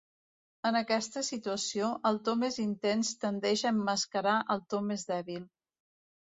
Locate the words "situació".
1.27-1.91